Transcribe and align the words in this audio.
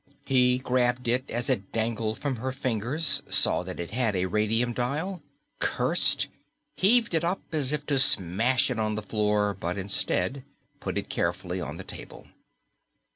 He 0.25 0.57
grabbed 0.57 1.07
it 1.07 1.29
as 1.29 1.47
it 1.47 1.71
dangled 1.71 2.17
from 2.17 2.37
her 2.37 2.51
fingers, 2.51 3.21
saw 3.29 3.61
that 3.61 3.79
it 3.79 3.91
had 3.91 4.15
a 4.15 4.25
radium 4.25 4.73
dial, 4.73 5.21
cursed, 5.59 6.27
heaved 6.73 7.13
it 7.13 7.23
up 7.23 7.43
as 7.51 7.71
if 7.71 7.85
to 7.85 7.99
smash 7.99 8.71
it 8.71 8.79
on 8.79 8.95
the 8.95 9.03
floor, 9.03 9.53
but 9.53 9.77
instead 9.77 10.43
put 10.79 10.97
it 10.97 11.07
carefully 11.09 11.61
on 11.61 11.77
the 11.77 11.83
table. 11.83 12.25